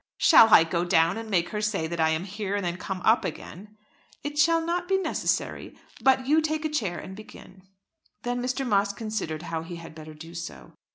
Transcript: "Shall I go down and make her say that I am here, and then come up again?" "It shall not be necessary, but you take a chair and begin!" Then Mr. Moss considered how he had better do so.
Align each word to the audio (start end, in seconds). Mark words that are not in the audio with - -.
"Shall 0.17 0.51
I 0.51 0.63
go 0.63 0.83
down 0.83 1.15
and 1.19 1.29
make 1.29 1.49
her 1.49 1.61
say 1.61 1.85
that 1.85 1.99
I 1.99 2.09
am 2.09 2.23
here, 2.23 2.55
and 2.55 2.65
then 2.65 2.77
come 2.77 3.01
up 3.03 3.23
again?" 3.23 3.77
"It 4.23 4.39
shall 4.39 4.59
not 4.59 4.87
be 4.87 4.97
necessary, 4.97 5.77
but 6.01 6.25
you 6.25 6.41
take 6.41 6.65
a 6.65 6.69
chair 6.69 6.97
and 6.97 7.15
begin!" 7.15 7.61
Then 8.23 8.41
Mr. 8.41 8.65
Moss 8.67 8.93
considered 8.93 9.43
how 9.43 9.61
he 9.61 9.75
had 9.75 9.93
better 9.93 10.15
do 10.15 10.33
so. 10.33 10.73